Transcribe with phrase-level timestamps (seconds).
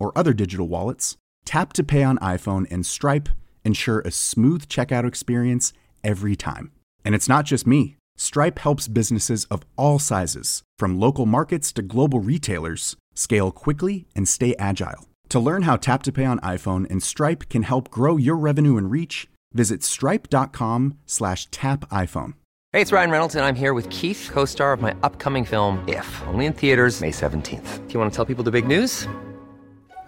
[0.00, 3.28] or other digital wallets, Tap to Pay on iPhone and Stripe
[3.64, 5.72] ensure a smooth checkout experience
[6.02, 6.72] every time.
[7.04, 7.96] And it's not just me.
[8.16, 14.28] Stripe helps businesses of all sizes, from local markets to global retailers, scale quickly and
[14.28, 15.08] stay agile.
[15.30, 18.76] To learn how Tap to Pay on iPhone and Stripe can help grow your revenue
[18.76, 22.34] and reach, visit stripe.com slash tap iPhone.
[22.72, 25.82] Hey, it's Ryan Reynolds, and I'm here with Keith, co star of my upcoming film,
[25.88, 27.86] If, only in theaters, May 17th.
[27.88, 29.08] Do you want to tell people the big news?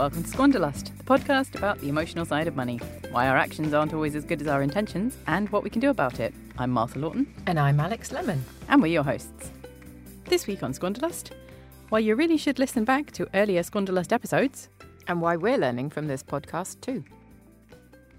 [0.00, 2.78] Welcome to Squanderlust, the podcast about the emotional side of money,
[3.10, 5.90] why our actions aren't always as good as our intentions, and what we can do
[5.90, 6.32] about it.
[6.56, 8.42] I'm Martha Lawton, And I'm Alex Lemon.
[8.70, 9.50] and we're your hosts.
[10.24, 11.32] This week on Squanderlust,
[11.90, 14.70] why you really should listen back to earlier Squanderlust episodes.
[15.06, 17.04] And why we're learning from this podcast too.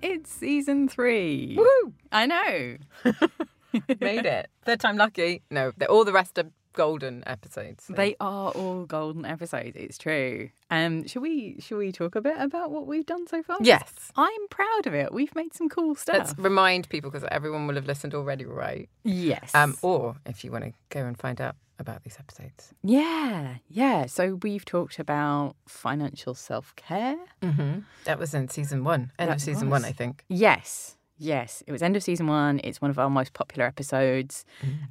[0.03, 1.55] It's season three.
[1.57, 1.93] Woo!
[2.11, 2.77] I know.
[3.99, 4.51] Made it.
[4.65, 5.41] Third time lucky.
[5.49, 7.85] No, all the rest are golden episodes.
[7.85, 9.75] so- They are all golden episodes.
[9.75, 10.49] It's true.
[10.69, 13.57] Um, should we should we talk a bit about what we've done so far?
[13.61, 14.11] Yes.
[14.15, 15.13] I'm proud of it.
[15.13, 16.17] We've made some cool stuff.
[16.17, 18.89] Let's remind people because everyone will have listened already, right?
[19.03, 19.53] yes.
[19.53, 22.73] Um, or if you want to go and find out about these episodes.
[22.83, 24.05] Yeah, yeah.
[24.05, 27.17] So we've talked about financial self care.
[27.41, 27.79] Mm-hmm.
[28.05, 29.83] That was in season one, end That of season one.
[29.83, 30.23] I think.
[30.29, 31.63] Yes, yes.
[31.65, 32.61] It was end of season one.
[32.63, 34.45] It's one of our most popular episodes.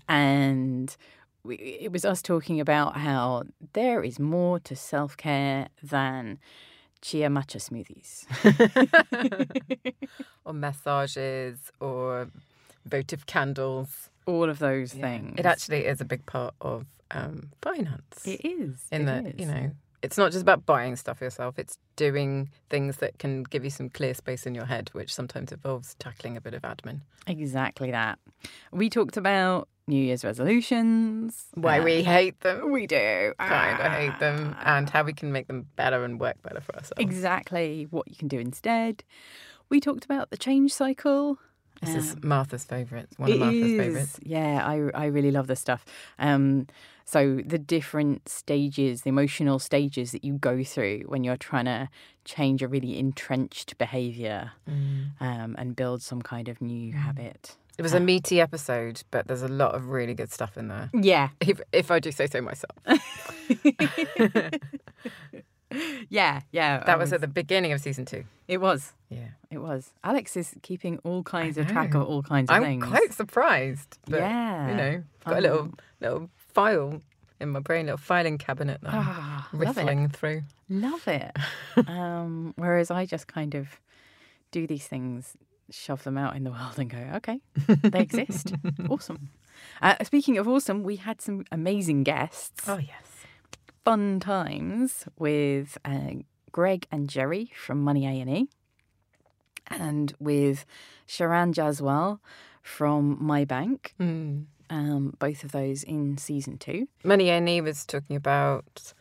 [0.08, 0.96] And
[1.44, 6.38] we, it was us talking about how there is more to self care than
[7.02, 8.26] chia matcha smoothies.
[10.44, 12.28] Or massages or
[12.86, 14.08] votive candles.
[14.26, 15.02] All of those Yeah.
[15.02, 15.34] things.
[15.38, 18.24] It actually is a big part of um, finance.
[18.26, 18.86] It is.
[18.90, 19.70] in it that you know
[20.02, 23.90] it's not just about buying stuff yourself it's doing things that can give you some
[23.90, 28.18] clear space in your head which sometimes involves tackling a bit of admin Exactly that.
[28.72, 31.46] We talked about New Year's resolutions.
[31.54, 33.32] why we hate them we do.
[33.38, 36.74] kind of hate them and how we can make them better and work better for
[36.76, 39.02] ourselves exactly what you can do instead.
[39.68, 41.38] We talked about the change cycle.
[41.80, 43.76] this is Um, martha's favourite one of martha's is.
[43.78, 45.84] favourites Yeah, I, I really love this stuff.
[46.18, 46.66] Um,
[47.04, 51.88] so the different stages, the emotional stages that you go through when you're trying to
[52.24, 57.56] change a really entrenched behaviour um, and build some kind of new habit.
[57.78, 60.90] It was a meaty episode but there's a lot of really good stuff in there
[60.92, 62.76] Yeah, if, if i do say so myself
[66.08, 66.78] yeah, yeah.
[66.78, 68.92] that I was at the beginning of season two It was.
[69.08, 69.92] yeah It was.
[70.02, 72.82] Alex is keeping all kinds of track of all kinds of things.
[72.82, 74.68] i'm quite surprised but Yeah.
[74.68, 77.00] you know got a little Um, little file
[77.40, 81.36] in my brain little filing cabinet that I'm Ah, love riffling through Love it.
[81.88, 83.80] um, whereas I just kind of
[84.52, 85.36] do these things,
[85.70, 87.40] shove them out in the world, and go, okay,
[87.82, 88.54] they exist.
[88.88, 89.30] awesome.
[89.82, 92.68] Uh, speaking of awesome, we had some amazing guests.
[92.68, 93.26] Oh yes.
[93.84, 96.10] Fun times with uh,
[96.52, 98.48] Greg and Jerry from Money A and E,
[99.68, 100.64] and with
[101.08, 102.20] Sharan Jaswal
[102.62, 103.92] from MyBnk.
[104.00, 104.44] Mm.
[104.68, 106.86] Um, both of those in season two.
[107.02, 108.92] Money A&E was talking about.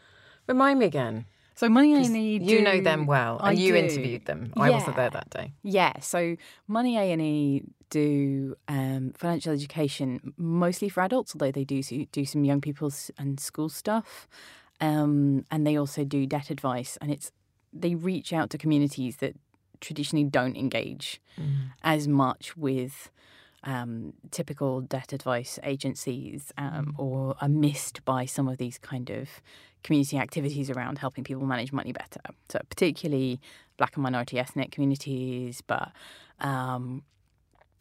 [0.47, 1.25] Remind me again.
[1.59, 2.39] So Money A and E.
[2.41, 3.79] You know them well, I and you do.
[3.79, 4.53] interviewed them.
[4.55, 5.51] I wasn't there that day.
[5.61, 6.37] Yeah, so
[6.69, 11.83] Money A and E do um, financial education mostly for adults, although they do
[12.13, 14.29] do some young people's and school stuff,
[14.79, 16.97] um, and they also do debt advice.
[17.01, 17.29] And it's
[17.73, 19.35] they reach out to communities that
[19.81, 21.21] traditionally don't engage
[21.83, 23.11] as much with
[23.63, 29.27] um, typical debt advice agencies um, or are missed by some of these kind of
[29.83, 32.21] community activities around helping people manage money better.
[32.49, 33.39] So, particularly
[33.77, 35.91] black and minority ethnic communities, but
[36.39, 37.03] um,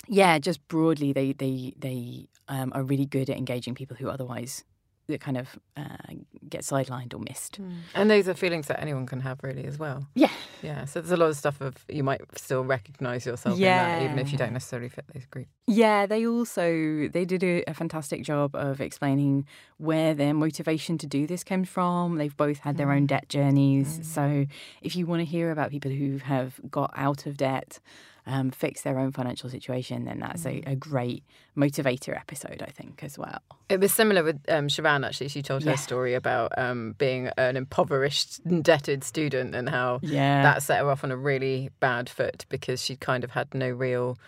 [0.06, 4.64] yeah, just broadly, they they they um, are really good at engaging people who otherwise
[5.08, 6.14] that kind of uh,
[6.48, 7.56] get sidelined or missed.
[7.56, 7.70] Hmm.
[7.94, 10.06] And those are feelings that anyone can have, really, as well.
[10.14, 10.30] Yeah,
[10.62, 10.84] Yeah.
[10.84, 14.18] So there's a lot of stuff of you might still recognise yourself in that, even
[14.18, 15.50] if you don't necessarily fit those groups.
[15.66, 16.06] yeah.
[16.06, 19.46] They also they did a, a fantastic job of explaining
[19.78, 22.16] where their motivation to do this came from.
[22.16, 23.06] They've both had their own hmm.
[23.06, 24.02] debt journeys, hmm.
[24.02, 24.46] so
[24.82, 27.80] if you want to hear about people who have got out of debt.
[28.30, 31.24] Um, fix their own financial situation, then that's a, a great
[31.56, 33.38] motivator episode, I think, as well.
[33.70, 35.28] It was similar with um, Sharon, actually.
[35.28, 40.42] She told her story about um, being an impoverished, indebted student and how Yeah.
[40.42, 43.70] that set her off on a really bad foot because she kind of had no
[43.70, 44.18] real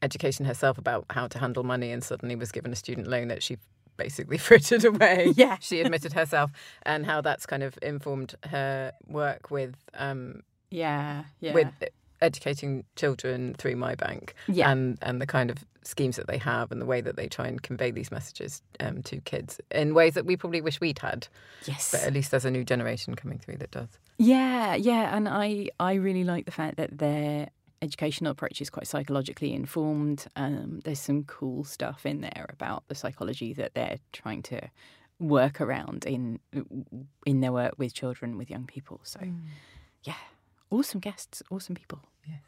[0.00, 3.42] education herself about how to handle money and suddenly was given a student loan that
[3.42, 3.58] she
[3.98, 5.32] basically frittered away.
[5.36, 5.58] Yeah.
[5.60, 6.50] She admitted herself,
[6.84, 10.40] and how that's kind of informed her work with um,
[10.70, 11.52] Yeah, yeah.
[11.52, 11.68] with
[12.22, 14.70] educating children through MyBnk Yeah.
[14.70, 17.46] and and the kind of schemes that they have and the way that they try
[17.46, 21.26] and convey these messages um, to kids in ways that we probably wish we'd had
[21.64, 21.90] yes.
[21.90, 23.88] but at least there's a new generation coming through that does
[24.18, 27.48] Yeah, yeah, and I I really like the fact that their
[27.82, 30.26] educational approach is quite psychologically informed.
[30.36, 34.60] Um, there's some cool stuff in there about the psychology that they're trying to
[35.18, 36.38] work around in
[37.24, 39.00] in their work with children, with young people.
[39.02, 39.20] So,
[40.04, 40.20] yeah,
[40.70, 42.00] awesome guests, awesome people.
[42.26, 42.40] Yes.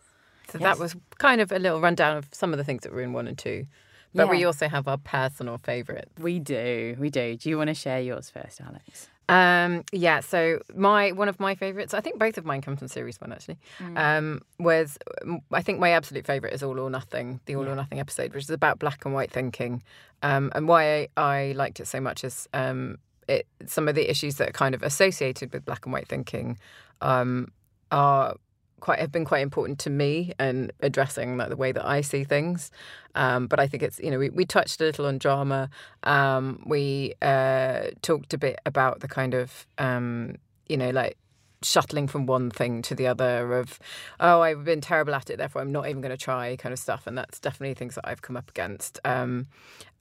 [0.50, 0.62] So Yes.
[0.62, 3.12] that was kind of a little rundown of some of the things that were in
[3.12, 3.66] one and two
[4.14, 7.36] but we also have our personal favourites We do, we do.
[7.36, 9.08] Do you want to share yours first, Alex?
[9.28, 12.88] Um, yeah, so my one of my favourites, I think both of mine come from
[12.88, 13.56] series one actually,
[13.96, 17.74] um, was um, I think my absolute favourite is All or Nothing, the All or
[17.74, 19.82] Nothing episode, which is about black and white thinking.
[20.22, 22.98] Um, and why I, I liked it so much is um,
[23.28, 26.58] it some of the issues that are kind of associated with black and white thinking
[27.00, 27.50] um,
[27.92, 28.36] are
[28.80, 32.24] quite have been quite important to me and addressing like the way that I see
[32.24, 32.70] things.
[33.14, 35.70] Um, but I think it's you know we, we touched a little on drama.
[36.02, 40.34] Um, we uh, talked a bit about the kind of um,
[40.68, 41.16] you know like
[41.64, 43.78] shuttling from one thing to the other of
[44.18, 46.78] oh I've been terrible at it therefore I'm not even going to try kind of
[46.80, 49.46] stuff and that's definitely things that I've come up against um,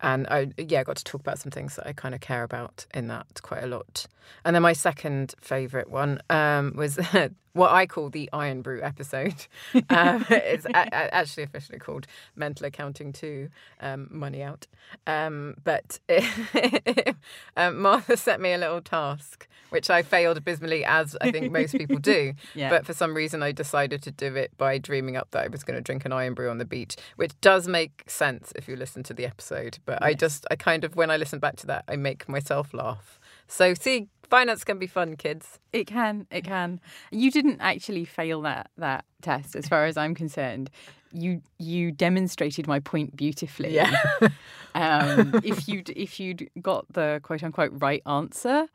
[0.01, 2.85] and I yeah got to talk about some things that I kind of care about
[2.93, 4.07] in that quite a lot
[4.45, 6.97] and then my second favorite one um, was
[7.53, 9.45] what I call the Irn-Bru episode
[9.89, 13.49] um, it's a- a- actually officially called Mental Accounting 2
[13.81, 14.67] um, Money Out
[15.07, 15.99] um, but
[17.57, 21.73] um, Martha set me a little task which I failed abysmally as I think most
[21.77, 22.69] people do Yeah.
[22.69, 25.63] but for some reason I decided to do it by dreaming up that I was
[25.63, 29.01] going to drink an Irn-Bru on the beach, which does make sense if you listen
[29.03, 29.79] to the episode.
[29.85, 32.73] But I just, I kind of, when I listen back to that, I make myself
[32.73, 33.19] laugh.
[33.47, 35.59] So see, finance can be fun, kids.
[35.73, 36.79] It can, it can.
[37.11, 40.69] You didn't actually fail that that test, as far as I'm concerned.
[41.13, 43.75] You you demonstrated my point beautifully.
[43.75, 43.93] Yeah.
[44.75, 48.67] um, if you would if you'd got the quote unquote right answer,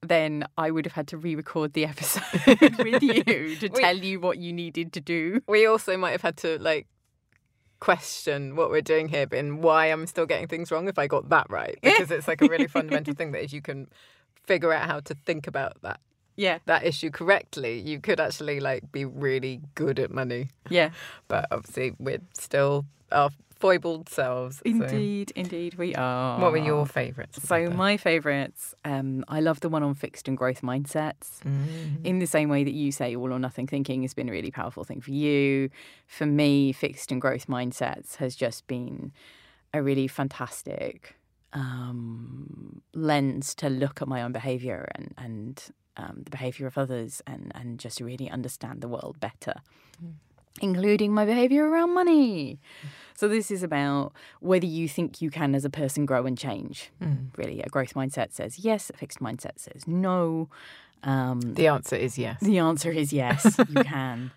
[0.00, 2.22] then I would have had to re-record the episode
[2.78, 5.42] with you to We- tell you what you needed to do.
[5.46, 6.86] We also might have had to like
[7.80, 11.28] question what we're doing here, in why I'm still getting things wrong if I got
[11.30, 13.88] that right, because it's like a really fundamental thing that if you can
[14.46, 16.00] figure out how to think about that
[16.36, 20.48] Yeah, that issue correctly, you could actually like be really good at money.
[20.70, 20.90] yeah.
[21.28, 24.56] But obviously, we're still our foibled selves.
[24.58, 26.40] so- Indeed, indeed, we are.
[26.40, 27.42] What were your favourites?
[27.42, 31.40] So my favourites, um, I love the one on fixed and growth mindsets.
[31.44, 32.04] Mm-hmm.
[32.04, 34.50] In the same way that you say all or nothing thinking has been a really
[34.50, 35.70] powerful thing for you,
[36.06, 39.12] for me, fixed and growth mindsets has just been
[39.74, 41.16] a really fantastic
[41.52, 45.64] um, lens to look at my own behaviour and and
[45.96, 49.54] um, the behaviour of others and and just really understand the world better
[50.62, 52.58] including my behavior around money.
[53.14, 56.90] So, this is about whether you think you can, as a person, grow and change.
[57.36, 60.48] Really, a growth mindset says yes, a fixed mindset says no.
[61.02, 62.40] Um, The answer is yes.
[62.40, 64.30] the answer is yes, you can.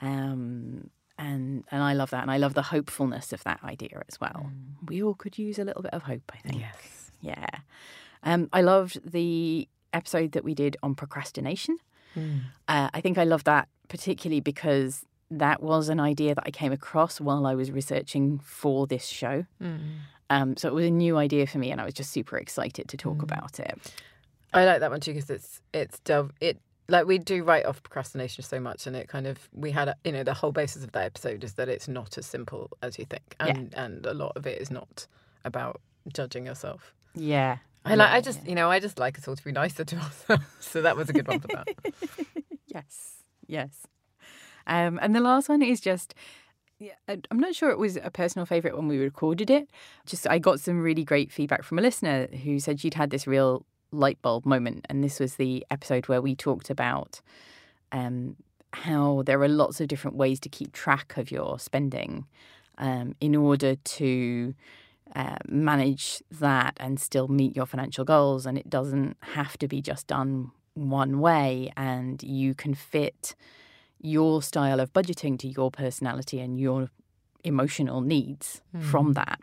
[0.00, 4.20] Um, and and I love that, and I love the hopefulness of that idea as
[4.20, 4.50] well.
[4.86, 6.60] We all could use a little bit of hope, I think.
[6.60, 7.10] Yes.
[7.20, 7.46] Yeah.
[8.22, 11.78] Um, I loved the episode that we did on procrastination.
[12.16, 16.72] Uh, I think I love that particularly because that was an idea that I came
[16.72, 19.46] across while I was researching for this show.
[20.30, 22.88] Um, so it was a new idea for me, and I was just super excited
[22.88, 23.92] to talk about it.
[24.52, 27.82] I like that one too because it's it's delve it like we do write off
[27.82, 30.82] procrastination so much, and it kind of we had a, you know the whole basis
[30.84, 34.14] of that episode is that it's not as simple as you think, and and a
[34.14, 35.06] lot of it is not
[35.44, 35.80] about
[36.12, 36.94] judging yourself.
[37.14, 37.58] Yeah.
[37.84, 39.96] I like I just you know I just like us all to be nicer to
[40.04, 41.68] ourselves, so that was a good one for that.
[42.72, 43.16] Yes.
[43.48, 43.86] Yes.
[44.70, 46.14] Um, and the last one is just
[46.78, 46.94] Yeah,
[47.30, 49.68] I'm not sure it was a personal favourite when we recorded it.
[50.06, 53.26] Just I got some really great feedback from a listener who said she'd had this
[53.26, 57.20] real light bulb moment, and this was the episode where we talked about
[57.92, 58.36] um,
[58.72, 62.24] how there are lots of different ways to keep track of your spending
[62.78, 64.54] um, in order to
[65.14, 68.46] uh, manage that and still meet your financial goals.
[68.46, 73.34] And it doesn't have to be just done one way, and you can fit
[74.00, 76.88] your style of budgeting to your personality and your
[77.44, 79.40] emotional needs from that.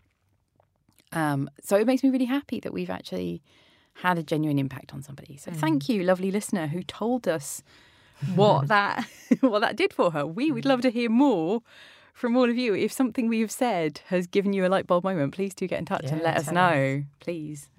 [1.12, 3.42] Um, so it makes me really happy that we've actually
[3.96, 5.38] had a genuine impact on somebody.
[5.38, 7.64] So thank you, lovely listener, who told us
[8.36, 9.06] what that
[9.42, 10.26] what that did for her.
[10.26, 11.62] We would love to hear more
[12.18, 12.74] from all of you.
[12.74, 15.78] If something we have said has given you a light bulb moment, please do get
[15.78, 17.04] in touch and let us know.
[17.20, 17.70] Please,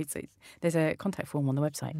[0.00, 0.28] It's- it's-
[0.60, 1.94] there's a contact form on the website.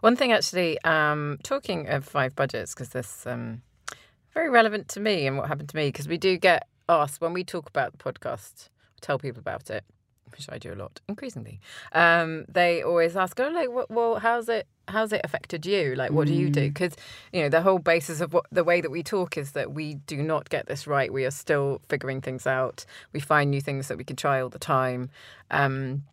[0.00, 3.62] One thing, actually, um, talking of five budgets, because this um,
[4.34, 7.32] very relevant to me and what happened to me, because we do get asked when
[7.32, 8.68] we talk about the podcast,
[9.00, 9.82] tell people about it,
[10.30, 11.58] which I do a lot, increasingly.
[11.92, 14.66] Um, they always ask, "Oh, like, well, how's it?
[14.88, 15.94] How's it affected you?
[15.94, 16.94] Like, what do you do?" Because
[17.32, 19.94] you know, the whole basis of what the way that we talk is that we
[19.94, 21.12] do not get this right.
[21.12, 22.84] We are still figuring things out.
[23.12, 25.10] We find new things that we can try all the time.
[25.50, 26.04] Um,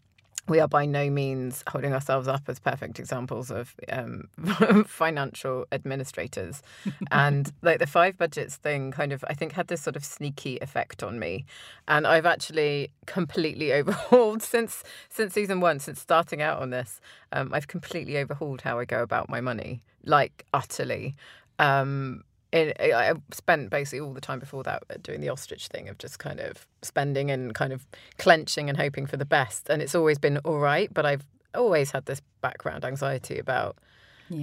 [0.48, 4.27] we are by no means holding ourselves up as perfect examples of um,
[4.88, 6.62] financial administrators.
[7.12, 10.57] and like the five budgets thing kind of, I think, had this sort of sneaky
[10.60, 11.45] effect on me.
[11.88, 17.00] And I've actually completely overhauled since since season one, since starting out on this.
[17.31, 21.15] Um, I've completely overhauled how I go about my money, like utterly.
[21.60, 25.98] Um, it, I spent basically all the time before that doing the ostrich thing of
[25.98, 27.86] just kind of spending and kind of
[28.17, 29.70] clenching and hoping for the best.
[29.70, 33.77] And it's always been all right, but I've always had this background anxiety about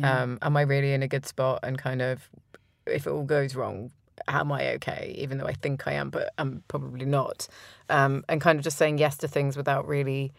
[0.02, 2.28] um, am I really in a good spot and kind of
[2.86, 3.90] if it all goes wrong,
[4.26, 5.14] am I okay?
[5.18, 7.48] Even though I think I am, but I'm probably not.
[7.88, 10.32] Um, and kind of just saying yes to things without really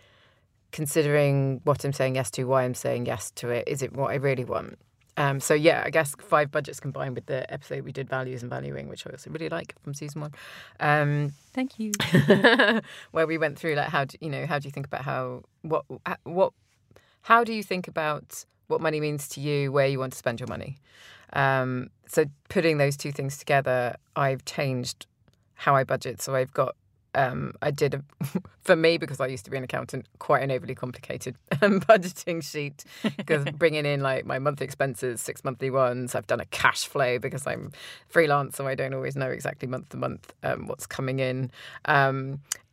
[0.72, 3.68] considering what I'm saying yes to, why I'm saying yes to it.
[3.68, 4.78] Is it what I really want?
[5.20, 8.50] Um, so yeah, I guess five budgets combined with the episode we did values and
[8.50, 10.32] valuing, which I also really like from season one.
[10.80, 11.92] Um, Thank you.
[13.12, 15.44] where we went through like how do you know how do you think about how
[15.62, 15.84] what
[16.24, 16.54] what
[17.24, 20.40] how do you think about what money means to you, where you want to spend
[20.40, 20.78] your money?
[21.34, 25.06] Um, so putting those two things together, I've changed
[25.56, 26.22] how I budget.
[26.22, 26.76] So I've got
[27.16, 28.04] um, I did a,
[28.62, 32.44] for me because I used to be an accountant, quite an overly complicated um, budgeting
[32.44, 32.84] sheet
[33.18, 36.16] because bringing in like my monthly expenses, six monthly ones.
[36.16, 37.72] I've done a cash flow because I'm
[38.08, 41.52] freelance, so I don't always know exactly month to month um, what's coming in.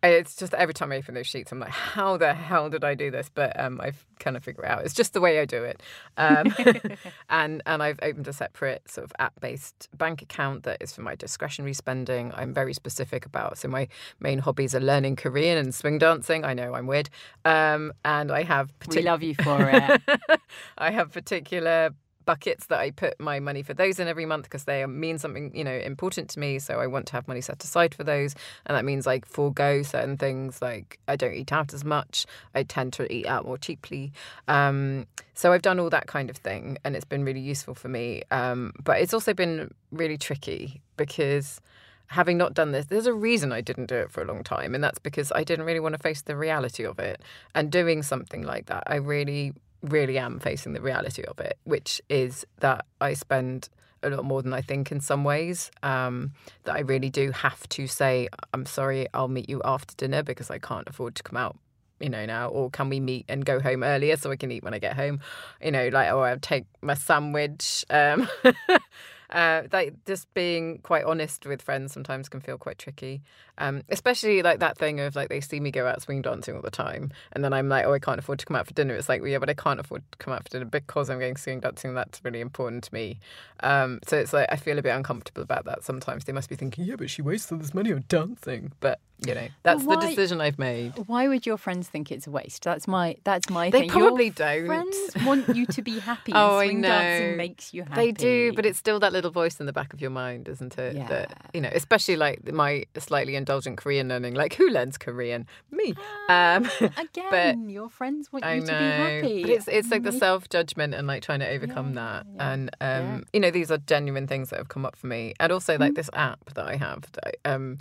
[0.02, 2.94] It's just every time I open those sheets, I'm like, how the hell did I
[2.94, 3.30] do this?
[3.32, 4.84] But um, I've kind of figured it out.
[4.84, 5.82] It's just the way I do it.
[6.16, 6.54] Um,
[7.28, 11.02] and and I've opened a separate sort of app based bank account that is for
[11.02, 12.32] my discretionary spending.
[12.34, 13.58] I'm very specific about.
[13.58, 13.88] So my
[14.20, 16.44] main hobbies are learning Korean and swing dancing.
[16.44, 17.10] I know I'm weird.
[17.44, 20.02] Um, and I have We love you for it.
[20.78, 21.94] I have particular
[22.26, 25.54] buckets that I put my money for those in every month because they mean something,
[25.54, 26.58] you know, important to me.
[26.58, 28.34] So I want to have money set aside for those.
[28.66, 32.26] And that means like forego certain things like I don't eat out as much.
[32.54, 34.12] I tend to eat out more cheaply.
[34.48, 37.88] Um, so I've done all that kind of thing and it's been really useful for
[37.88, 38.22] me.
[38.30, 41.60] Um, but it's also been really tricky because
[42.08, 44.74] having not done this, there's a reason I didn't do it for a long time.
[44.74, 47.20] And that's because I didn't really want to face the reality of it.
[47.54, 49.52] And doing something like that, I really,
[49.82, 53.68] really am facing the reality of it, which is that I spend
[54.02, 55.70] a lot more than I think in some ways.
[55.82, 56.32] Um,
[56.64, 60.50] that I really do have to say, I'm sorry, I'll meet you after dinner because
[60.50, 61.56] I can't afford to come out
[62.00, 64.62] you know now or can we meet and go home earlier so i can eat
[64.62, 65.20] when i get home
[65.62, 68.28] you know like or i'll take my sandwich um
[69.30, 73.22] uh like just being quite honest with friends sometimes can feel quite tricky
[73.58, 76.62] um especially like that thing of like they see me go out swing dancing all
[76.62, 78.94] the time and then i'm like oh i can't afford to come out for dinner
[78.94, 81.18] it's like well, yeah but i can't afford to come out for dinner because i'm
[81.18, 83.18] going swing dancing that's really important to me
[83.60, 86.56] um so it's like i feel a bit uncomfortable about that sometimes they must be
[86.56, 89.98] thinking yeah but she wastes all this money on dancing but you know that's Well,
[89.98, 92.62] the decision i've made Why would your friends think it's a waste?
[92.64, 93.88] That's my that's my They thing.
[93.88, 94.66] probably your don't.
[94.66, 96.32] Friends want you to be happy.
[96.34, 97.36] Oh, I swing dancing know.
[97.36, 97.94] makes you happy.
[97.94, 100.76] They do, but it's still that little voice in the back of your mind, isn't
[100.76, 100.96] it?
[101.08, 104.34] That you know, especially like my slightly indulgent Korean learning.
[104.34, 105.46] Like, who learns Korean?
[105.70, 105.94] Me.
[106.28, 107.68] Um, again.
[107.68, 109.42] your friends want I you know, to be happy.
[109.42, 112.26] but it's it's like the self judgment and like trying to overcome that.
[112.38, 115.34] And um, you know, these are genuine things that have come up for me.
[115.38, 117.78] And also like this app that I have, that I, um,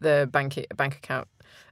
[0.00, 1.28] the bank bank account.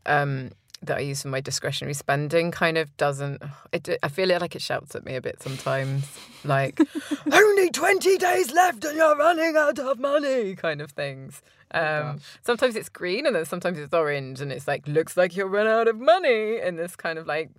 [0.07, 0.53] Um,
[0.83, 3.43] that I use for my discretionary spending kind of doesn't.
[3.73, 6.05] It, I feel it like it shouts at me a bit sometimes,
[6.45, 6.81] like
[7.33, 11.43] only twenty days left and you're running out of money, kind of things.
[11.73, 15.49] Um, sometimes it's green and then sometimes it's orange, and it's like looks like you'll
[15.49, 17.51] run out of money in this kind of like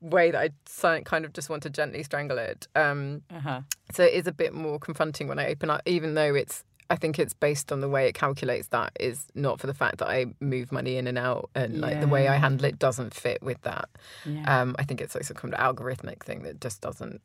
[0.00, 0.52] way that
[0.82, 2.68] I kind of just want to gently strangle it.
[2.74, 3.60] Um, Uh-huh.
[3.92, 6.64] so it is a bit more confronting when I open up, even though it's.
[6.90, 9.98] I think it's based on the way it calculates that is not for the fact
[9.98, 13.14] that I move money in and out and like the way I handle it doesn't
[13.14, 13.88] fit with that.
[14.26, 14.60] Yeah.
[14.62, 17.20] Um, I think it's like some kind of algorithmic thing that just doesn't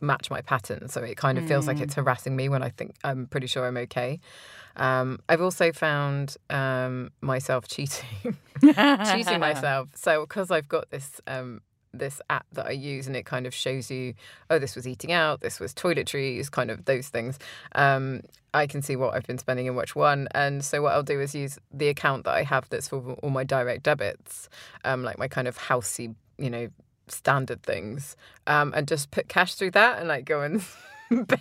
[0.00, 0.88] match my pattern.
[0.88, 1.82] So it kind of feels like Mm.
[1.82, 4.20] it's harassing me when I think I'm pretty sure I'm okay.
[4.76, 9.88] Um, I've also found um, myself cheating, cheating myself.
[9.94, 11.60] So because I've got this um,
[11.92, 14.14] this app that I use, and it kind of shows you,
[14.50, 17.38] oh, this was eating out, this was toiletries, kind of those things.
[17.74, 18.22] Um,
[18.54, 21.20] I can see what I've been spending in which one, and so what I'll do
[21.20, 24.48] is use the account that I have that's for all my direct debits,
[24.84, 26.68] um, like my kind of housey, you know,
[27.08, 30.64] standard things, um, and just put cash through that, and like go and.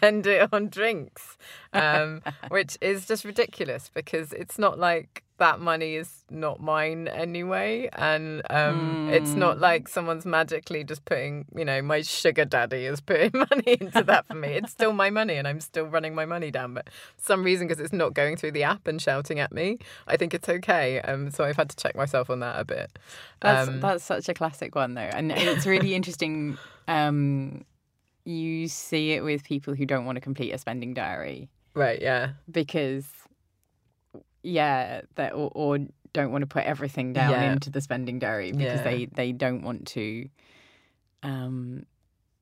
[0.02, 1.38] Bend it on drinks,
[1.72, 7.90] um, which is just ridiculous because it's not like that money is not mine anyway,
[7.94, 13.02] and um, it's not like someone's magically just putting, you know, my sugar daddy is
[13.12, 14.50] putting money into that for me.
[14.50, 16.76] It's still my money, and I'm still running my money down.
[16.76, 19.80] But for some reason, because it's not going through the app and shouting at me,
[20.08, 21.02] I think it's okay.
[21.02, 23.00] Um, so I've had to check myself on that a bit.
[23.40, 26.60] That's Um, that's such a classic one though, and it's really interesting.
[26.88, 27.66] Um,
[28.26, 32.02] you see it with people who don't want to complete a spending diary right?
[32.02, 32.32] Yeah.
[32.50, 33.06] because,
[34.44, 35.78] yeah, that or, or
[36.14, 37.54] don't want to put everything down Yeah.
[37.54, 38.84] into the spending diary because Yeah.
[38.84, 40.28] they they don't want to.
[41.24, 41.86] Um,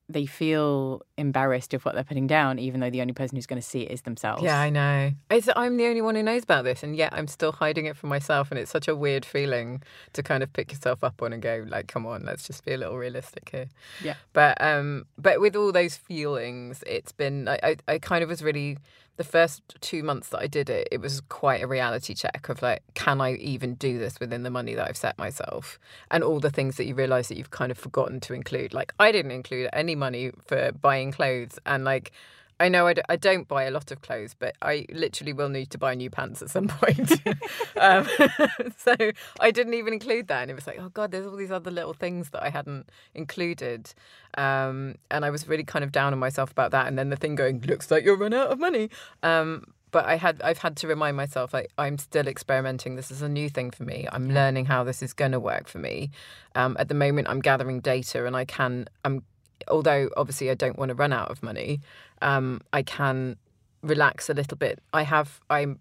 [0.08, 3.60] they feel embarrassed of what they're putting down, even though the only person who's going
[3.62, 4.42] to see it is themselves.
[4.42, 5.12] Yeah, I know.
[5.30, 7.96] It's, I'm the only one who knows about this, and yet I'm still hiding it
[7.96, 8.50] from myself.
[8.50, 11.64] And it's such a weird feeling to kind of pick yourself up on and go,
[11.68, 13.68] like, "Come on, let's just be a little realistic here."
[14.02, 14.14] Yeah.
[14.32, 18.42] But um, but with all those feelings, it's been I, I, I kind of was
[18.42, 18.78] really
[19.20, 22.62] the first two months that I did it, it was quite a reality check of
[22.62, 25.78] like, can I even do this within the money that I've set myself?
[26.10, 28.72] And all the things that you realise that you've kind of forgotten to include.
[28.72, 32.12] Like I didn't include any money for buying clothes, and like.
[32.60, 35.48] I know I, d- I don't buy a lot of clothes, but I literally will
[35.48, 37.12] need to buy new pants at some point.
[37.80, 38.06] um,
[38.76, 38.94] so
[39.40, 40.42] I didn't even include that.
[40.42, 42.90] And it was like, oh God, there's all these other little things that I hadn't
[43.14, 43.94] included.
[44.36, 46.86] Um, and I was really kind of down on myself about that.
[46.86, 48.90] And then the thing going, looks like you're run out of money.
[49.22, 52.94] Um, but I had I've had to remind myself like I'm still experimenting.
[52.94, 54.06] This is a new thing for me.
[54.12, 56.10] I'm learning how this is going to work for me.
[56.54, 58.86] Um, at the moment, I'm gathering data, and I can.
[59.04, 59.24] I'm
[59.68, 61.80] although obviously I don't want to run out of money.
[62.22, 63.36] Um, I can
[63.82, 64.80] relax a little bit.
[64.92, 65.78] I have I'm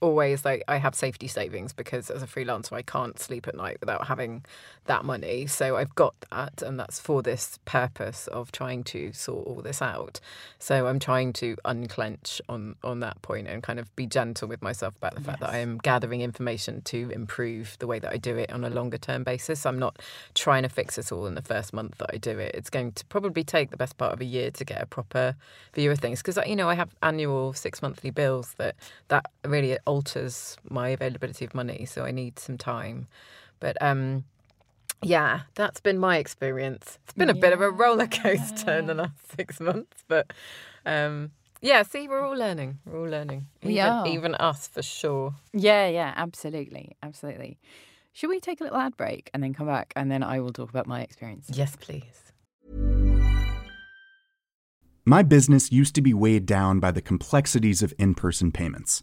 [0.00, 3.78] always like I have safety savings because as a freelancer I can't sleep at night
[3.80, 4.44] without having
[4.86, 5.46] that money.
[5.46, 9.82] So I've got that and that's for this purpose of trying to sort all this
[9.82, 10.20] out.
[10.58, 14.62] So I'm trying to unclench on on that point and kind of be gentle with
[14.62, 18.16] myself about the fact that I am gathering information to improve the way that I
[18.16, 19.66] do it on a longer term basis.
[19.66, 19.98] I'm not
[20.34, 22.54] trying to fix it all in the first month that I do it.
[22.54, 25.36] It's going to probably take the best part of a year to get a proper
[25.74, 28.76] view of things because you know I have annual six monthly bills that
[29.08, 31.84] that really alters my availability of money.
[31.84, 33.08] So I need some time.
[33.58, 34.24] But um,
[35.02, 36.98] yeah, that's been my experience.
[37.04, 40.32] It's been a bit of a roller coaster in the last six months, but
[40.86, 41.82] um, yeah.
[41.82, 42.78] See, we're all learning.
[42.86, 43.46] We're all learning.
[43.62, 44.06] We are.
[44.06, 45.34] even us for sure.
[45.52, 47.58] Yeah, yeah, absolutely, absolutely.
[48.12, 50.52] Should we take a little ad break and then come back, and then I will
[50.52, 51.50] talk about my experience.
[51.52, 52.32] Yes, please.
[55.04, 59.02] My business used to be weighed down by the complexities of in person payments.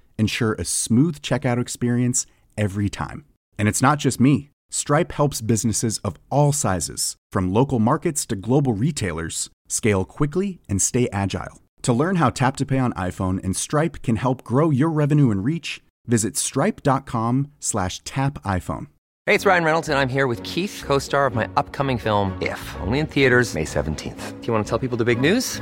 [0.21, 2.25] ensure a smooth checkout experience
[2.57, 3.25] every time.
[3.57, 4.49] And it's not just me.
[4.69, 10.81] Stripe helps businesses of all sizes, from local markets to global retailers, scale quickly and
[10.81, 11.59] stay agile.
[11.81, 15.31] To learn how Tap to Pay on iPhone and Stripe can help grow your revenue
[15.31, 18.87] and reach, visit stripe.com slash tap iPhone.
[19.25, 22.37] Hey, it's Ryan Reynolds, and I'm here with Keith, co star of my upcoming film,
[22.41, 24.41] If, only in theaters, May 17th.
[24.41, 25.61] Do you want to tell people the big news?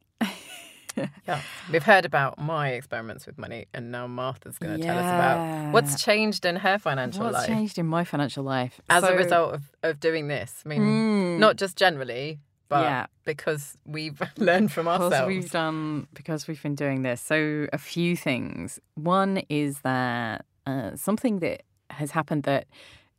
[1.27, 5.05] Yeah, we've heard about my experiments with money, and now Martha's going to tell us
[5.05, 9.15] about what's changed in her financial What's life changed in my financial life as a
[9.15, 10.61] result of, of doing this.
[10.65, 13.05] I mean, not just generally, but Yeah.
[13.25, 15.27] because we've learned from Because ourselves.
[15.27, 17.21] we've done because we've been doing this.
[17.21, 18.79] So a few things.
[18.95, 22.65] One is that uh, something that has happened that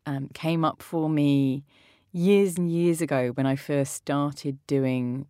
[0.07, 1.65] um, came up for me
[2.13, 5.27] years and years ago when I first started doing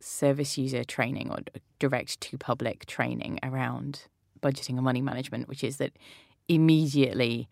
[0.00, 1.38] service user training or
[1.78, 4.02] direct to public training around
[4.40, 5.92] budgeting and money management, which is that
[6.48, 7.48] immediately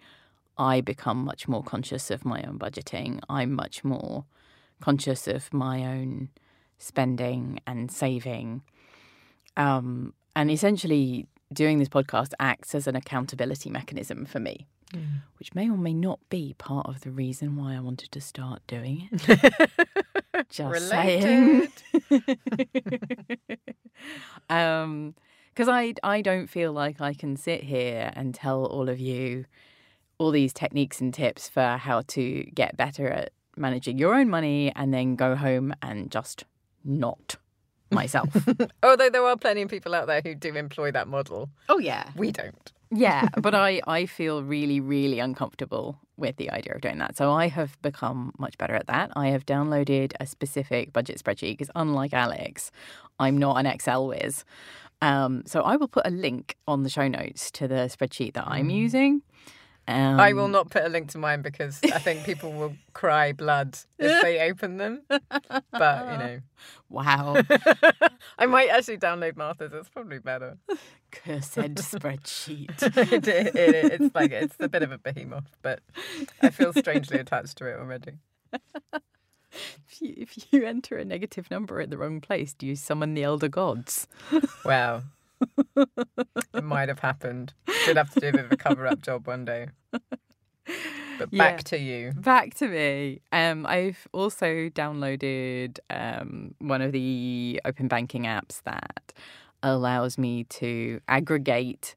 [0.58, 3.20] I become much more conscious of my own budgeting.
[3.28, 4.24] I'm much more
[4.80, 6.30] conscious of my own
[6.78, 8.62] spending and saving.
[9.56, 14.66] Um, and essentially, doing this podcast acts as an accountability mechanism for me,
[15.38, 18.62] which may or may not be part of the reason why I wanted to start
[18.66, 19.70] doing it.
[20.50, 21.68] Just saying.
[24.50, 25.14] um,
[25.54, 29.46] because I I don't feel like I can sit here and tell all of you
[30.18, 34.72] all these techniques and tips for how to get better at managing your own money
[34.76, 36.44] and then go home and just
[36.84, 37.36] not
[37.90, 38.28] myself.
[38.82, 42.10] Although there are plenty of people out there who do employ that model, oh yeah.
[42.16, 42.72] we don't.
[42.90, 47.16] Yeah, but I, I feel really, really uncomfortable with the idea of doing that.
[47.16, 49.10] So I have become much better at that.
[49.16, 52.70] I have downloaded a specific budget spreadsheet because, unlike Alex,
[53.18, 54.44] I'm not an Excel whiz.
[55.02, 58.46] Um, so I will put a link on the show notes to the spreadsheet that
[58.46, 59.22] I'm using.
[59.88, 63.32] Um, I will not put a link to mine because I think people will cry
[63.32, 65.02] blood if they open them.
[65.08, 66.40] But, you know,
[66.88, 67.36] Wow.
[68.38, 69.72] I might actually download Martha's.
[69.72, 70.58] It's probably better.
[71.10, 72.82] Cursed spreadsheet.
[73.12, 75.80] it, it, it, it's like it's a bit of a behemoth, but
[76.42, 78.12] I feel strangely attached to it already.
[79.52, 83.14] If you, if you enter a negative number at the wrong place, do you summon
[83.14, 84.06] the elder gods?
[84.64, 85.02] Wow.
[85.76, 87.52] It might have happened.
[87.84, 89.68] Should have to do a bit of a cover up job one day.
[91.18, 91.56] But Yeah.
[91.56, 92.12] back to you.
[92.16, 93.20] Back to me.
[93.32, 99.12] Um, I've also downloaded um, one of the open banking apps that
[99.62, 101.94] allows me to aggregate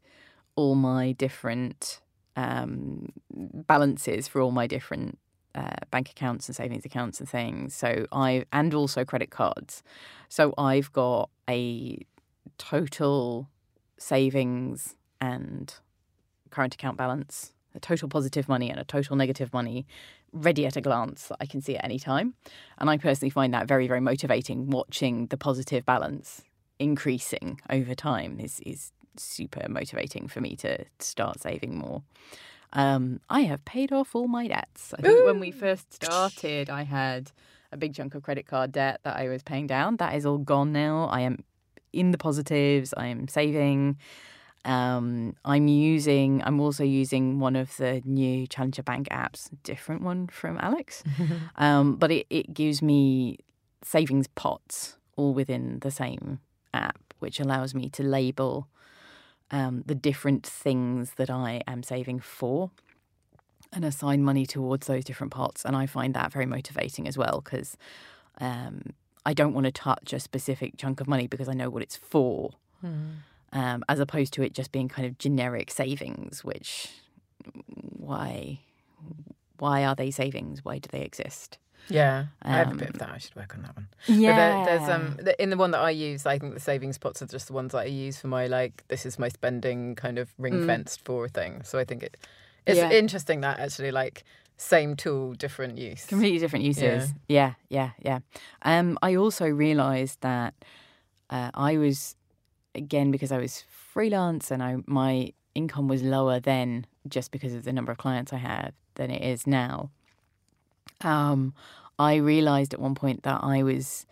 [0.56, 2.02] all my different
[2.36, 5.17] um, balances for all my different
[5.56, 7.75] uh, bank accounts and savings accounts and things.
[7.75, 9.84] So I and also credit cards.
[10.30, 12.06] So I've got a
[12.60, 13.50] total
[13.98, 15.74] savings and
[16.52, 19.88] current account balance, a total positive money and a total negative money
[20.32, 22.36] ready at a glance that I can see at any time.
[22.78, 26.43] And I personally find that very, very motivating watching the positive balance
[26.78, 32.04] increasing over time is is super motivating for me to start saving more.
[32.72, 34.93] Um, I have paid off all my debts.
[34.98, 37.32] I think when we first started, I had
[37.72, 39.98] a big chunk of credit card debt that I was paying down.
[39.98, 41.10] That is all gone now.
[41.12, 41.43] I am
[41.93, 42.93] in the positives.
[42.95, 43.97] I am saving.
[44.65, 46.43] Um, I'm using.
[46.43, 51.04] I'm also using one of the new Challenger Bank apps, different one from Alex,
[51.56, 53.39] um, but it, it gives me
[53.84, 56.39] savings pots all within the same
[56.73, 58.67] app, which allows me to label
[59.52, 62.71] um, the different things that I am saving for
[63.71, 65.65] and assign money towards those different pots.
[65.65, 67.78] And I find that very motivating as well because
[68.39, 68.93] um,
[69.25, 71.95] I don't want to touch a specific chunk of money because I know what it's
[71.97, 72.51] for,
[73.51, 76.89] um, as opposed to it just being kind of generic savings, which
[77.97, 78.60] why
[79.58, 80.63] why are they savings?
[80.63, 81.58] Why do they exist?
[81.89, 83.10] Yeah, I have a bit Um, of that.
[83.10, 83.88] I should work on that one.
[84.08, 84.27] Yeah.
[84.32, 87.21] But there, there's um in the one that I use, I think the savings pots
[87.21, 90.17] are just the ones that I use for my like this is my spending kind
[90.17, 91.63] of ring fenced for thing.
[91.63, 92.17] So I think it
[92.65, 92.91] it's Yeah.
[92.91, 94.23] interesting that actually like
[94.60, 96.06] same tool, different use.
[96.06, 97.13] completely different uses.
[97.28, 98.19] Yeah, yeah, yeah.
[98.62, 100.54] Um, I also realised that
[101.30, 102.15] uh, I was
[102.76, 107.63] again because I was freelance and I my income was lower then just because of
[107.63, 109.89] the number of clients I had than it is now.
[111.02, 111.54] Um,
[111.98, 114.06] I realized at one point that I was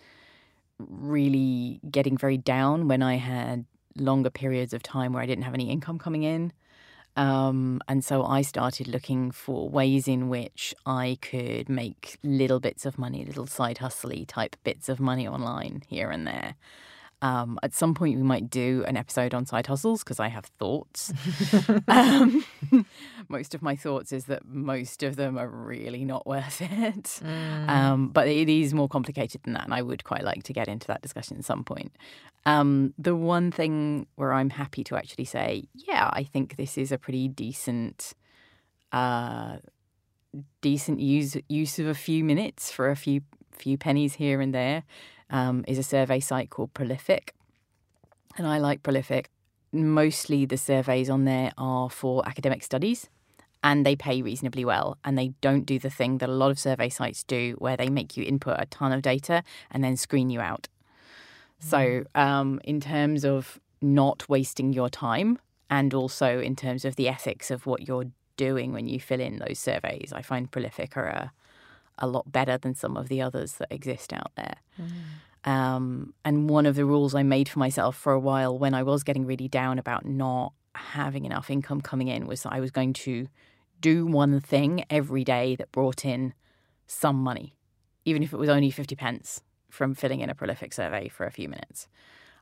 [0.80, 3.66] really getting very down when I had
[3.98, 6.54] longer periods of time where I didn't have any income coming in.
[7.18, 12.86] Um, and so I started looking for ways in which I could make little bits
[12.86, 16.56] of money, little side hustly type bits of money online here and there.
[17.22, 20.46] Um, at some point, we might do an episode on side hustles because I have
[20.46, 21.12] thoughts.
[21.88, 22.46] um,
[23.28, 27.22] most of my thoughts is that most of them are really not worth it.
[27.24, 27.70] Mm.
[27.70, 30.68] Um, but it is more complicated than that, and I would quite like to get
[30.68, 31.92] into that discussion at some point.
[32.46, 36.92] Um, the one thing where I'm happy to actually say, yeah, I think this is
[36.92, 38.14] a pretty decent.
[38.92, 39.58] Uh,
[40.62, 44.84] decent use use of a few minutes for a few few pennies here and there
[45.30, 47.34] um, is a survey site called Prolific.
[48.38, 49.30] And I like Prolific.
[49.72, 53.10] Mostly the surveys on there are for academic studies
[53.64, 54.98] and they pay reasonably well.
[55.04, 57.90] And they don't do the thing that a lot of survey sites do where they
[57.90, 60.68] make you input a ton of data and then screen you out.
[61.62, 61.70] Mm.
[61.70, 67.10] So, um, in terms of not wasting your time and also in terms of the
[67.10, 68.06] ethics of what you're
[68.38, 71.32] doing when you fill in those surveys, I find Prolific are a
[71.98, 74.58] a lot better than some of the others that exist out there.
[74.80, 75.50] Mm.
[75.50, 78.84] Um, and one of the rules I made for myself for a while when I
[78.84, 82.72] was getting really down about not having enough income coming in was that I was
[82.72, 83.28] going to
[83.80, 86.34] do one thing every day that brought in
[86.88, 87.56] some money,
[88.06, 91.32] even if it was only 50 pence from filling in a prolific survey for a
[91.32, 91.88] few minutes.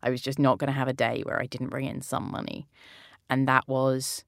[0.01, 2.29] I was just not going to have a day where I didn't bring in some
[2.29, 2.67] money.
[3.29, 4.23] And that was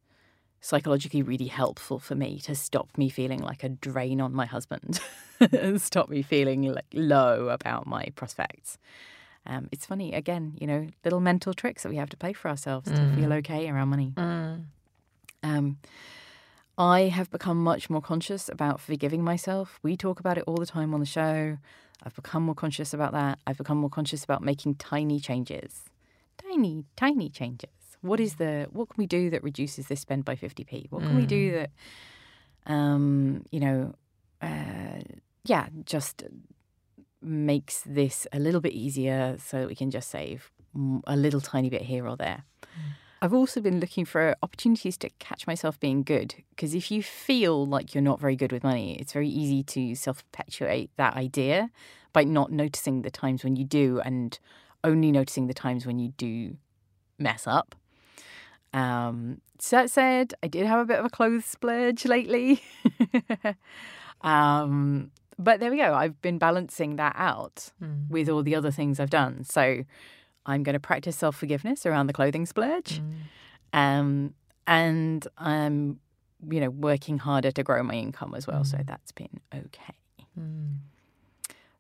[0.68, 5.00] psychologically really helpful for me to stop me feeling like a drain on my husband
[5.40, 8.78] and stop me feeling like low about my prospects.
[9.46, 12.50] Um, it's funny, again, you know, little mental tricks that we have to play for
[12.50, 12.96] ourselves mm.
[12.96, 13.38] to feel mm.
[13.38, 14.12] okay around money.
[14.18, 14.66] Mm.
[15.42, 15.78] Um,
[16.78, 19.80] I have become much more conscious about forgiving myself.
[19.84, 21.60] We talk about it all the time on the show.
[22.04, 23.40] I've become more conscious about that.
[23.48, 25.84] I've become more conscious about making tiny changes.
[26.38, 27.70] Tiny, tiny changes
[28.02, 30.92] what is the what can we do that reduces this spend by 50p?
[30.92, 31.18] What can mm.
[31.18, 31.54] we do mm.
[31.56, 31.72] that
[32.68, 33.96] um, you know,
[34.42, 35.00] uh,
[35.46, 36.24] yeah, just
[37.22, 40.52] makes this a little bit easier so that we can just save
[41.08, 42.44] a little tiny bit here or there.
[42.64, 42.92] Mm.
[43.20, 47.66] I've also been looking for opportunities to catch myself being good because if you feel
[47.66, 51.72] like you're not very good with money, it's very easy to self perpetuate that idea
[52.14, 54.38] by not noticing the times when you do and
[54.84, 56.58] only noticing the times when you do
[57.18, 57.76] mess up.
[58.74, 62.62] Um, so that said, I did have a bit of a clothes splurge lately.
[64.22, 65.94] um, but there we go.
[65.94, 68.10] I've been balancing that out mm.
[68.10, 69.44] with all the other things I've done.
[69.44, 69.84] So
[70.46, 73.02] I'm going to practice self forgiveness around the clothing splurge.
[73.02, 73.14] Mm.
[73.74, 74.34] Um,
[74.66, 76.00] and I'm,
[76.50, 78.62] you know, working harder to grow my income as well.
[78.62, 78.68] Mm.
[78.68, 79.96] So that's been okay.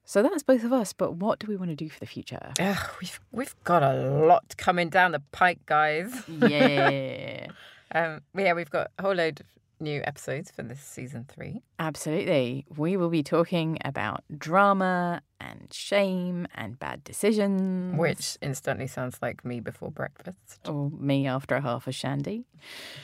[0.07, 2.53] So that's both of us, but what do we want to do for the future?
[2.61, 3.93] Ugh, we've we've got a
[4.25, 6.23] lot coming down the pike, guys.
[6.29, 7.47] Yeah.
[7.93, 9.45] um, yeah, we've got a whole load of
[9.81, 11.61] new episodes for this season three.
[11.77, 12.65] Absolutely.
[12.77, 17.99] We will be talking about drama and shame and bad decisions.
[17.99, 20.69] Which instantly sounds like me before breakfast.
[20.69, 22.45] Or me after a half a shandy.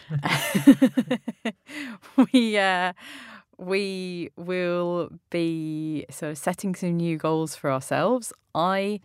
[2.31, 2.93] we uh
[3.57, 8.33] we will be sort of setting some new goals for ourselves.
[8.55, 8.99] I,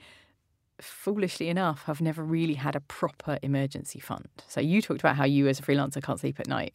[0.80, 4.28] foolishly enough, have never really had a proper emergency fund.
[4.46, 6.74] So you talked about how you, as a freelancer, can't sleep at night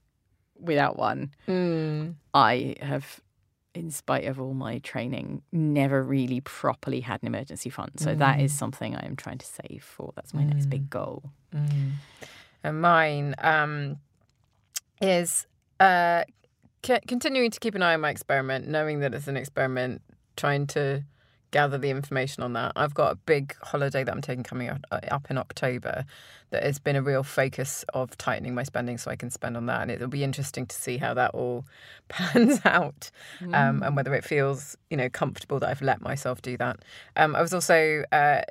[0.59, 1.31] without one.
[1.47, 2.15] Mm.
[2.33, 3.21] I have,
[3.73, 7.91] in spite of all my training, never really properly had an emergency fund.
[7.97, 8.19] So mm.
[8.19, 8.57] that is mm.
[8.57, 10.13] something I am trying to save for.
[10.15, 10.53] That's my mm.
[10.53, 10.89] next big mm.
[10.89, 11.23] goal.
[11.53, 11.91] Mm.
[12.63, 13.97] And mine um,
[15.01, 15.47] is
[15.79, 16.23] uh,
[16.83, 20.01] continuing to keep an eye on my experiment, knowing that it's an experiment,
[20.35, 21.03] trying to
[21.53, 22.73] gather the information on that.
[22.75, 26.03] I've got a big holiday that I'm taking coming up, uh, up in October
[26.49, 29.67] that has been a real focus of tightening my spending so I can spend on
[29.67, 29.83] that.
[29.83, 31.65] And it'll be interesting to see how that all
[32.09, 33.55] pans out mm.
[33.55, 36.79] um, and whether it feels, you know, comfortable that I've let myself do that.
[37.15, 38.41] Um, I was also uh,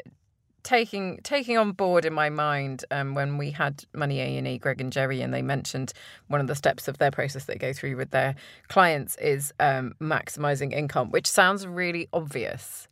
[0.63, 4.59] taking taking on board in my mind um, when we had Money A and E,
[4.59, 5.93] Greg and Jerry, and they mentioned
[6.29, 8.35] one of the steps of their process they go through with their
[8.69, 12.89] clients is um, maximizing income, which sounds really obvious,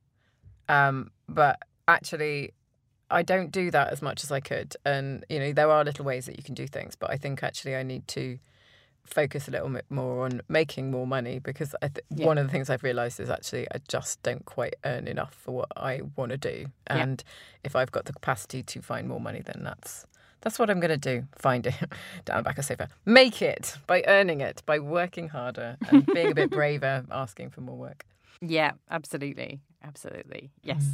[0.69, 2.53] um, but actually.
[3.13, 6.05] I don't do that as much as I could, and you know there are little
[6.05, 8.39] ways that you can do things, but I think actually I need to
[9.05, 12.27] focus a little bit more on making more money because I th- Yeah.
[12.27, 15.53] one of the things I've realised is actually I just don't quite earn enough for
[15.53, 16.97] what I want to do, Yeah.
[17.03, 17.25] and
[17.65, 20.07] if I've got the capacity to find more money, then that's
[20.43, 21.27] that's what I'm going to do.
[21.37, 21.75] Find it
[22.25, 26.31] down the back of sofa, make it by earning it, by working harder and being
[26.33, 28.07] a bit braver, asking for more work.
[28.41, 29.61] Yeah, absolutely.
[29.85, 30.51] Absolutely.
[30.63, 30.85] Yes.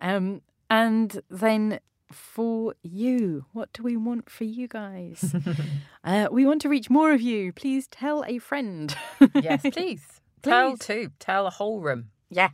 [0.00, 1.78] Um, and then
[2.12, 5.34] for you, what do we want for you guys?
[6.04, 7.52] uh, we want to reach more of you.
[7.52, 8.94] Please tell a friend.
[9.34, 10.02] Yes, please.
[10.42, 10.78] Tell Please.
[10.80, 11.10] two.
[11.18, 12.10] Tell a whole room.
[12.28, 12.50] yeah.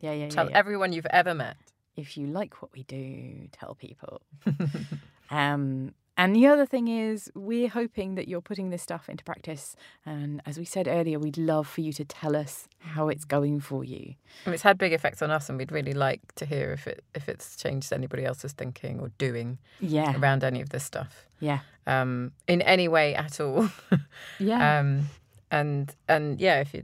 [0.00, 0.30] Yeah, yeah, yeah.
[0.30, 0.58] Tell yeah.
[0.58, 1.56] everyone you've ever met.
[1.96, 4.20] if you like what we do, tell people.
[5.30, 9.74] um, and the other thing is, we're hoping that you're putting this stuff into practice.
[10.04, 13.60] And as we said earlier, we'd love for you to tell us how it's going
[13.60, 14.14] for you.
[14.44, 17.02] And it's had big effects on us, and we'd really like to hear if it
[17.14, 20.14] if it's changed anybody else's thinking or doing Yeah.
[20.20, 21.60] around any of this stuff Yeah.
[21.86, 23.68] um, in any way at all.
[24.38, 24.78] Yeah.
[24.80, 25.08] um,
[25.50, 26.82] and and yeah, if you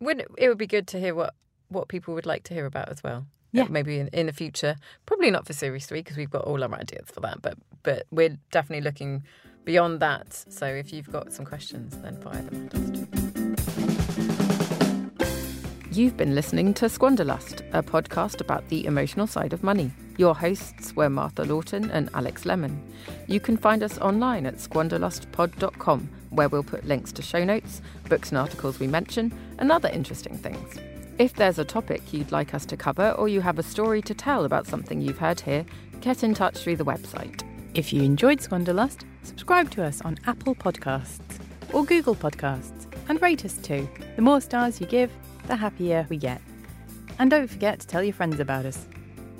[0.00, 1.34] would, it would be good to hear what
[1.68, 3.26] what people would like to hear about as well.
[3.52, 3.66] Yeah.
[3.68, 4.76] Maybe in, in the future.
[5.06, 7.42] Probably not for series three because we've got all our ideas for that.
[7.42, 9.22] But but we're definitely looking
[9.64, 10.32] beyond that.
[10.48, 13.32] So if you've got some questions, then fire them at us too.
[15.92, 19.90] You've been listening to Squanderlust, a podcast about the emotional side of money.
[20.16, 22.82] Your hosts were Martha Lawton and Alex Lemon.
[23.26, 28.30] You can find us online at squanderlustpod.com, where we'll put links to show notes, books
[28.30, 30.78] and articles we mention, and other interesting things.
[31.18, 34.14] If there's a topic you'd like us to cover or you have a story to
[34.14, 35.64] tell about something you've heard here,
[36.00, 37.42] get in touch through the website.
[37.74, 41.38] If you enjoyed Squanderlust, subscribe to us on Apple Podcasts
[41.72, 43.88] or Google Podcasts and rate us too.
[44.16, 45.12] The more stars you give,
[45.46, 46.40] the happier we get.
[47.18, 48.86] And don't forget to tell your friends about us.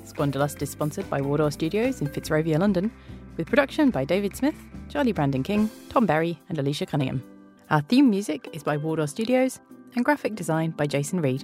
[0.05, 2.91] Squanderlust is sponsored by Wardour Studios in Fitzrovia, London,
[3.35, 4.55] with production by David Smith,
[4.89, 7.23] Charlie Brandon King, Tom Berry, and Alicia Cunningham.
[7.71, 9.59] Our theme music is by Wardour Studios
[9.95, 11.43] and graphic design by Jason Reed.